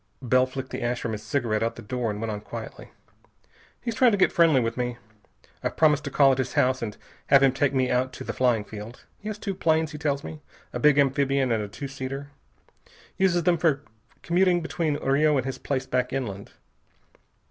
Bell 0.23 0.47
flicked 0.47 0.71
the 0.71 0.81
ash 0.81 0.99
from 0.99 1.11
his 1.11 1.21
cigarette 1.21 1.61
out 1.61 1.75
the 1.75 1.83
door, 1.83 2.09
and 2.09 2.19
went 2.19 2.31
on 2.31 2.41
quietly. 2.41 2.89
"He's 3.79 3.93
trying 3.93 4.09
to 4.13 4.17
get 4.17 4.31
friendly 4.31 4.59
with 4.59 4.75
me. 4.75 4.97
I've 5.63 5.77
promised 5.77 6.03
to 6.05 6.09
call 6.09 6.31
at 6.31 6.39
his 6.39 6.53
house 6.53 6.81
and 6.81 6.97
have 7.27 7.43
him 7.43 7.51
take 7.51 7.71
me 7.71 7.91
out 7.91 8.11
to 8.13 8.23
the 8.23 8.33
flying 8.33 8.63
field. 8.63 9.05
He 9.19 9.27
has 9.29 9.37
two 9.37 9.53
planes, 9.53 9.91
he 9.91 9.99
tells 9.99 10.23
me, 10.23 10.41
a 10.73 10.79
big 10.79 10.97
amphibian 10.97 11.51
and 11.51 11.61
a 11.61 11.67
two 11.67 11.87
seater. 11.87 12.31
Uses 13.17 13.43
them 13.43 13.59
for 13.59 13.83
commuting 14.23 14.59
between 14.61 14.95
Rio 14.97 15.37
and 15.37 15.45
his 15.45 15.59
place 15.59 15.85
back 15.85 16.11
inland. 16.11 16.53